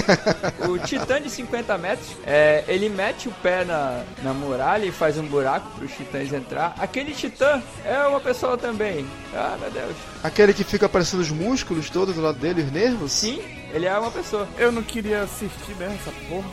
[0.68, 5.16] o titã de 50 metros, é, ele mete o pé na, na muralha e faz
[5.16, 6.74] um buraco para os titãs entrar.
[6.78, 9.06] Aquele titã é uma pessoa também.
[9.34, 9.96] Ah, meu Deus.
[10.22, 13.12] Aquele que fica aparecendo os músculos todos do lado dele, os nervos?
[13.12, 13.40] Sim,
[13.72, 14.48] ele é uma pessoa.
[14.58, 16.48] Eu não queria assistir mesmo essa porra.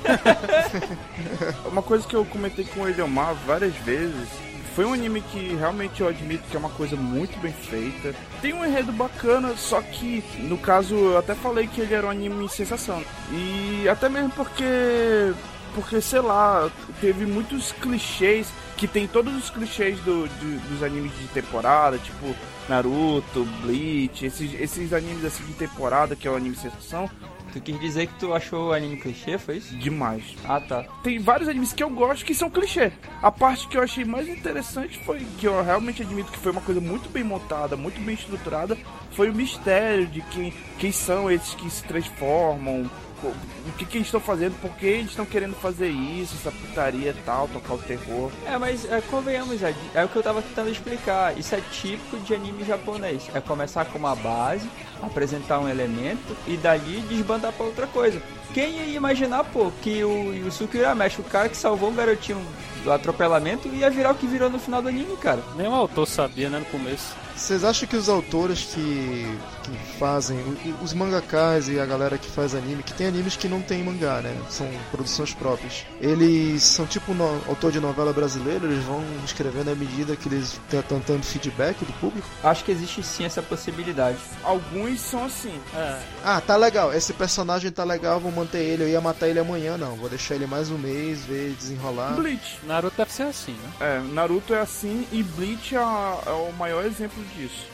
[1.70, 4.28] Uma coisa que eu comentei com o Eliomar várias vezes.
[4.74, 8.14] Foi um anime que realmente eu admito que é uma coisa muito bem feita.
[8.40, 12.10] Tem um enredo bacana, só que no caso eu até falei que ele era um
[12.10, 13.02] anime sensação.
[13.32, 15.34] E até mesmo porque
[15.74, 21.12] porque sei lá, teve muitos clichês que tem todos os clichês do, de- dos animes
[21.18, 22.34] de temporada, tipo
[22.68, 27.08] Naruto, Bleach, esses, esses animes assim de temporada que é o anime sensação,
[27.52, 29.76] Tu quis dizer que tu achou o anime clichê, foi isso?
[29.76, 30.22] demais.
[30.44, 30.84] Ah, tá.
[31.02, 32.92] Tem vários animes que eu gosto que são clichê.
[33.20, 36.60] A parte que eu achei mais interessante foi que eu realmente admito que foi uma
[36.60, 38.78] coisa muito bem montada, muito bem estruturada,
[39.16, 42.88] foi o mistério de quem, quem são esses que se transformam,
[43.28, 47.10] o que, que eles estão fazendo, por que eles estão querendo fazer isso, essa putaria
[47.10, 48.30] e tal, tocar o terror.
[48.46, 51.38] É, mas é, convenhamos, é, é o que eu tava tentando explicar.
[51.38, 53.30] Isso é típico de anime japonês.
[53.34, 54.68] É começar com uma base,
[55.02, 58.20] apresentar um elemento e dali desbandar pra outra coisa.
[58.52, 62.44] Quem ia imaginar, pô, que o Yusuke Urameshi, o cara que salvou um garotinho
[62.82, 65.40] do atropelamento, ia virar o que virou no final do anime, cara?
[65.56, 67.14] Nem o autor sabia, né, no começo.
[67.40, 70.38] Vocês acham que os autores que, que fazem,
[70.82, 74.20] os mangakas e a galera que faz anime, que tem animes que não tem mangá,
[74.20, 74.36] né?
[74.50, 75.86] São produções próprias.
[76.02, 80.60] Eles são tipo no, autor de novela brasileira, eles vão escrevendo à medida que eles
[80.70, 82.28] estão tendo feedback do público.
[82.44, 84.18] Acho que existe sim essa possibilidade.
[84.44, 85.58] Alguns são assim.
[85.74, 89.40] É, Ah, tá legal, esse personagem tá legal, vou manter ele, eu ia matar ele
[89.40, 89.96] amanhã, não.
[89.96, 92.12] Vou deixar ele mais um mês, ver desenrolar.
[92.12, 92.58] Bleach.
[92.64, 93.70] Naruto deve ser assim, né?
[93.80, 97.66] É, Naruto é assim e Bleach é, é o maior exemplo disso.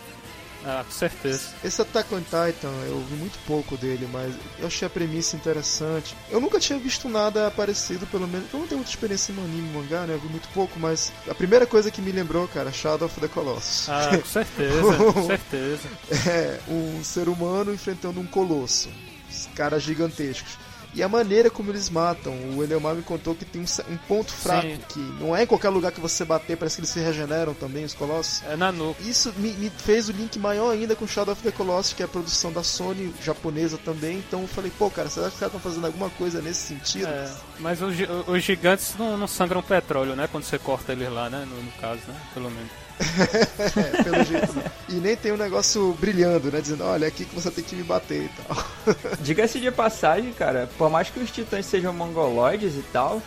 [0.68, 1.50] Ah, com certeza.
[1.62, 6.16] Esse Attack on Titan, eu vi muito pouco dele, mas eu achei a premissa interessante.
[6.28, 8.52] Eu nunca tinha visto nada parecido, pelo menos.
[8.52, 10.14] Eu não tenho muita experiência em anime mangá, né?
[10.14, 13.28] Eu vi muito pouco, mas a primeira coisa que me lembrou, cara, Shadow of the
[13.28, 13.88] Colossus.
[13.88, 15.88] Ah, com certeza, com certeza.
[16.28, 18.88] É um ser humano enfrentando um colosso.
[19.30, 20.58] Os caras gigantescos.
[20.96, 24.32] E a maneira como eles matam, o Eleomar me contou que tem um, um ponto
[24.32, 24.78] fraco, Sim.
[24.88, 27.84] que não é em qualquer lugar que você bater, parece que eles se regeneram também,
[27.84, 28.42] os colossos.
[28.44, 29.02] É na nuca.
[29.02, 32.06] Isso me, me fez o link maior ainda com Shadow of the Colossus, que é
[32.06, 34.16] a produção da Sony, japonesa também.
[34.26, 37.08] Então eu falei, pô, cara, será que os caras estão fazendo alguma coisa nesse sentido?
[37.08, 37.94] É, mas os,
[38.26, 40.26] os gigantes não, não sangram petróleo, né?
[40.32, 41.46] Quando você corta eles lá, né?
[41.46, 42.18] No, no caso, né?
[42.32, 42.85] Pelo menos.
[44.04, 44.54] Pelo jeito.
[44.88, 46.60] E nem tem um negócio brilhando, né?
[46.60, 48.64] Dizendo, olha, é aqui que você tem que me bater e tal.
[49.20, 53.22] Diga-se de passagem, cara, por mais que os titãs sejam mongoloides e tal,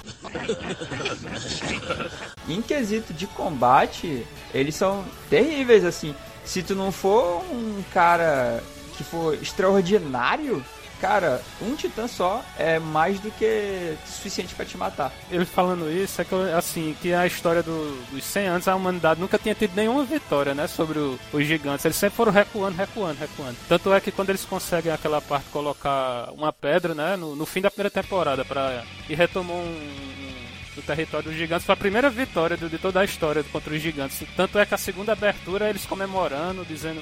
[2.48, 6.16] em quesito de combate, eles são terríveis, assim.
[6.44, 8.64] Se tu não for um cara
[8.98, 10.64] que for extraordinário,
[11.00, 15.12] cara, um titã só é mais do que suficiente pra te matar.
[15.32, 19.20] Ele falando isso, é que, assim, que a história do- dos 100 anos, a humanidade
[19.20, 20.68] nunca tinha tido nenhuma vitória, né?
[20.68, 21.86] Sobre o- os gigantes.
[21.86, 23.56] Eles sempre foram recuando, recuando, recuando.
[23.68, 27.16] Tanto é que quando eles conseguem aquela parte colocar uma pedra, né?
[27.16, 31.66] No, no fim da primeira temporada, pra, e retomou um, um- o território dos gigantes,
[31.66, 34.22] foi a primeira vitória de, de toda a história contra os gigantes.
[34.36, 37.02] Tanto é que a segunda abertura, eles comemorando, dizendo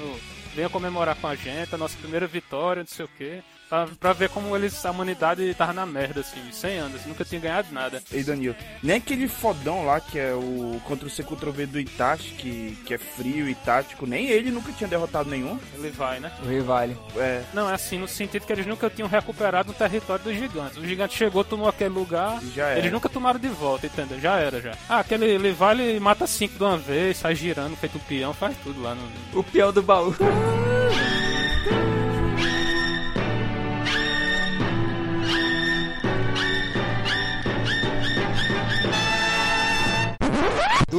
[0.54, 3.40] venha comemorar com a gente, a nossa primeira vitória, não sei o quê.
[3.68, 7.40] Pra, pra ver como eles, a humanidade tava na merda, assim, 100 anos, nunca tinha
[7.40, 8.02] ganhado nada.
[8.10, 12.94] Ei, Danilo, nem aquele fodão lá que é o Ctrl-C, Ctrl-V do Itachi, que, que
[12.94, 15.58] é frio e tático, nem ele nunca tinha derrotado nenhum.
[15.74, 16.32] Ele vai, né?
[16.42, 16.96] O Rivale.
[17.16, 20.78] É, Não, é assim, no sentido que eles nunca tinham recuperado o território dos gigantes.
[20.78, 22.78] O gigante chegou, tomou aquele lugar, já era.
[22.78, 24.18] eles nunca tomaram de volta, entendeu?
[24.20, 24.72] Já era, já.
[24.88, 28.32] Ah, aquele ele vai, ele mata cinco de uma vez, sai girando, feito um peão,
[28.32, 29.38] faz tudo lá no...
[29.38, 30.14] O peão do baú.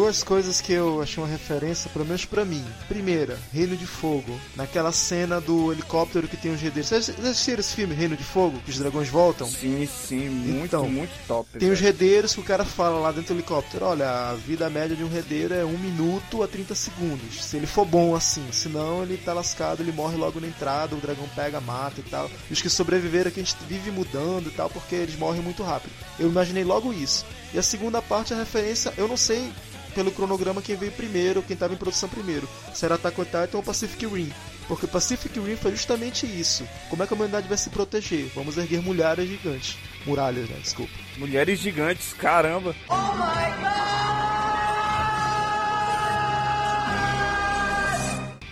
[0.10, 2.66] Duas coisas que eu achei uma referência, pelo menos pra mim.
[2.88, 4.40] Primeira, Reino de Fogo.
[4.56, 6.90] Naquela cena do helicóptero que tem os redeiros.
[6.90, 8.60] Vocês assistiram esse filme, Reino de Fogo?
[8.66, 9.46] Que os dragões voltam?
[9.46, 11.48] sim, sim, muito, Então, muito top.
[11.60, 14.96] Tem os redeiros que o cara fala lá dentro do helicóptero: olha, a vida média
[14.96, 17.46] de um redeiro é 1 minuto a 30 segundos.
[17.46, 21.00] Se ele for bom assim, senão ele tá lascado, ele morre logo na entrada, o
[21.00, 22.32] dragão pega, mata e tal.
[22.50, 25.44] E os que sobreviveram é que a gente vive mudando e tal, porque eles morrem
[25.44, 25.94] muito rápido.
[26.18, 27.24] Eu imaginei logo isso.
[27.54, 29.52] E a segunda parte é a referência, eu não sei
[29.90, 32.48] pelo cronograma quem veio primeiro, quem estava em produção primeiro.
[32.74, 34.32] Se era Attack on Titan ou Pacific Rim.
[34.68, 36.68] Porque Pacific Rim foi justamente isso.
[36.90, 38.30] Como é que a humanidade vai se proteger?
[38.36, 39.78] Vamos erguer muralhas gigantes.
[40.06, 40.58] Muralhas, né?
[40.62, 40.94] Desculpa.
[41.18, 42.76] Mulheres gigantes, caramba.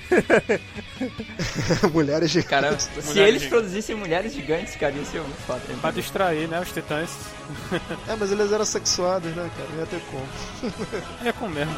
[1.93, 2.49] Mulheres gigantes.
[2.49, 3.47] Cara, se Mulheres eles gigantes.
[3.49, 5.62] produzissem mulheres gigantes, cara, ia ser muito foda.
[5.82, 7.10] Pra distrair, né, os titãs.
[8.08, 9.70] É, mas eles eram sexuados, né, cara?
[9.72, 10.28] Não ia ter como.
[11.26, 11.74] É com mesmo,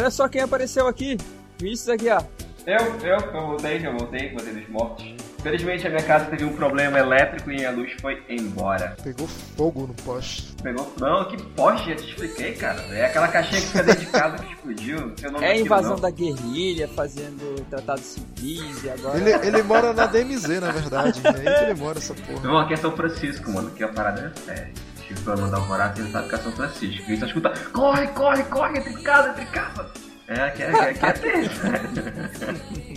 [0.00, 1.18] Olha só quem apareceu aqui.
[1.58, 2.24] Vinícius Aguiar.
[2.66, 5.04] Eu, eu, eu voltei, já voltei, voltei dos mortos.
[5.38, 8.96] Infelizmente a minha casa teve um problema elétrico e a luz foi embora.
[9.04, 10.54] Pegou fogo no poste.
[10.62, 10.90] Pegou.
[10.98, 12.80] Não, que poste, já te expliquei, cara.
[12.94, 15.12] É aquela caixinha que fica dentro de casa que explodiu.
[15.22, 16.00] Eu não É invasão não.
[16.00, 19.18] da guerrilha, fazendo tratados civis e agora...
[19.18, 21.20] Ele, ele mora na DMZ, na verdade.
[21.24, 22.40] É aí que ele mora, essa porra.
[22.40, 23.68] Não, aqui é São Francisco, mano.
[23.68, 24.72] Aqui a parada é séria.
[25.10, 27.10] Tive pra mandar alvorada e ele sabe que é São Francisco.
[27.10, 29.90] E só escuta, corre, corre, corre, entre casa, entre casa.
[30.28, 31.60] É, aqui é, aqui é tenso.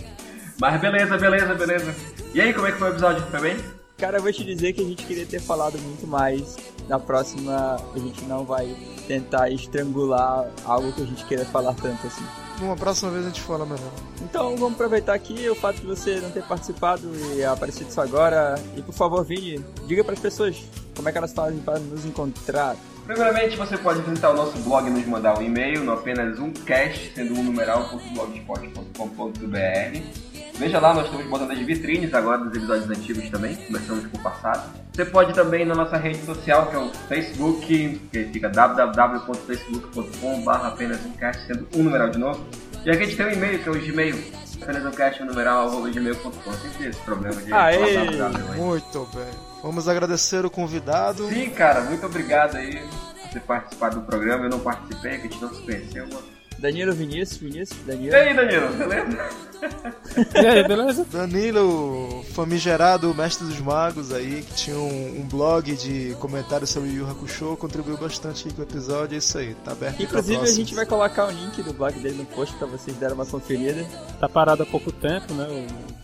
[0.60, 1.94] Mas beleza, beleza, beleza.
[2.32, 3.26] E aí, como é que foi o episódio?
[3.26, 3.56] Foi bem?
[3.98, 6.56] Cara, eu vou te dizer que a gente queria ter falado muito mais.
[6.88, 8.76] Na próxima, a gente não vai
[9.08, 12.24] tentar estrangular algo que a gente queira falar tanto assim.
[12.60, 13.90] Numa próxima vez a gente fala melhor.
[14.22, 18.54] Então vamos aproveitar aqui o fato de você não ter participado e aparecido só agora.
[18.76, 20.62] E por favor, Vini, diga para as pessoas
[20.94, 22.76] como é que elas fazem para nos encontrar.
[23.06, 26.52] Primeiramente, você pode visitar o nosso blog e nos mandar um e-mail no apenas um
[26.52, 30.23] cast, sendo um numeral.blogspot.com.br.
[30.56, 34.20] Veja lá, nós estamos botando as vitrines agora dos episódios antigos também, começamos com o
[34.20, 34.70] passado.
[34.92, 40.50] Você pode também ir na nossa rede social, que é o Facebook, que fica www.facebook.com.br
[40.50, 42.46] apenas um cast, sendo um numeral de novo.
[42.84, 44.16] E aqui a gente tem um e-mail, que é o Gmail,
[44.62, 46.52] apenas um cast, um numeral, gmail.com.
[46.52, 47.96] Sempre esse problema de Aê!
[47.96, 48.56] www.
[48.56, 49.26] Muito bem.
[49.60, 51.26] Vamos agradecer o convidado.
[51.28, 52.80] Sim, cara, muito obrigado aí
[53.22, 54.44] por ter participado do programa.
[54.44, 56.33] Eu não participei, a gente não se conheceu, mano.
[56.58, 58.12] Danilo Vinícius, Vinícius, Danilo.
[58.12, 59.44] E aí, Danilo, beleza?
[60.34, 61.06] E aí, beleza?
[61.10, 67.08] Danilo, famigerado mestre dos magos aí, que tinha um, um blog de comentários sobre Yu
[67.10, 70.52] Hakusho, contribuiu bastante aí com o episódio, é isso aí, tá aberto pra Inclusive a
[70.52, 73.84] gente vai colocar o link do blog dele no post pra vocês darem uma conferida.
[74.20, 75.46] Tá parado há pouco tempo, né?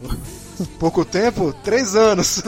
[0.03, 1.53] O- Pouco tempo?
[1.63, 2.43] Três anos!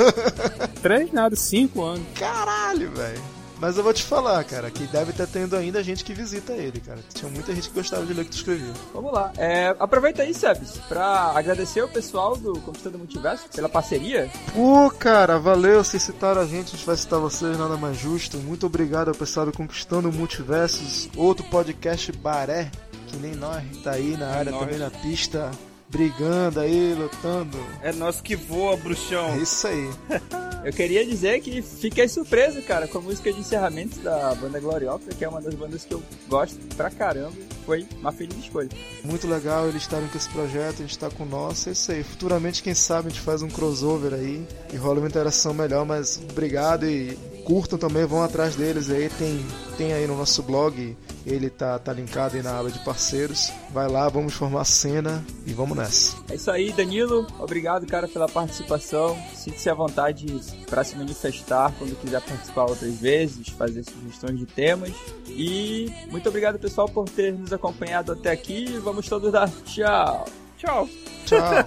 [0.82, 2.02] Três, nada, cinco anos.
[2.18, 3.20] Caralho, velho!
[3.62, 6.80] Mas eu vou te falar, cara, que deve estar tendo ainda gente que visita ele,
[6.80, 6.98] cara.
[7.14, 8.72] Tinha muita gente que gostava de ler o que tu escrevia.
[8.92, 9.32] Vamos lá.
[9.36, 14.28] É, aproveita aí, Sebs, pra agradecer o pessoal do Conquistando o Multiverso pela parceria.
[14.52, 18.36] Pô, cara, valeu, vocês citaram a gente, a gente vai citar vocês, nada mais justo.
[18.38, 22.68] Muito obrigado ao pessoal do Conquistando Multiversos, outro podcast baré,
[23.06, 25.52] que nem nós, tá aí na área também na pista,
[25.92, 27.58] brigando aí, lutando.
[27.82, 29.40] É nós que voa, É bruxão.
[29.40, 29.90] isso aí.
[30.64, 35.10] Eu queria dizer que fiquei surpreso, cara, com a música de encerramento da banda Gloriosa,
[35.10, 37.32] que é uma das bandas que eu gosto pra caramba.
[37.66, 38.68] Foi uma feliz escolha.
[39.02, 41.90] Muito legal eles estarem com esse projeto, a gente tá com o nosso, é isso
[41.90, 42.04] aí.
[42.04, 46.20] Futuramente, quem sabe, a gente faz um crossover aí e rola uma interação melhor, mas
[46.30, 49.44] obrigado e curtam também, vão atrás deles aí, tem,
[49.76, 53.52] tem aí no nosso blog ele tá, tá linkado aí na aba de parceiros.
[53.70, 56.16] Vai lá, vamos formar cena e vamos nessa.
[56.28, 57.26] É isso aí, Danilo.
[57.38, 59.16] Obrigado, cara, pela participação.
[59.34, 60.26] Sinta-se à vontade
[60.68, 64.92] para se manifestar quando quiser participar outras vezes, fazer sugestões de temas.
[65.28, 68.78] E muito obrigado, pessoal, por ter nos acompanhado até aqui.
[68.78, 70.24] Vamos todos dar tchau.
[70.58, 70.88] Tchau.
[71.24, 71.64] Tchau.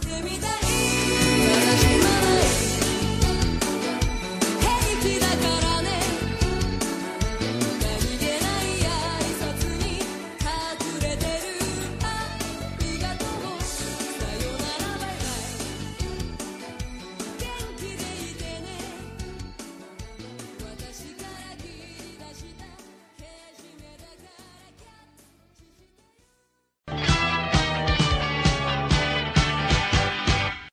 [0.00, 0.58] 平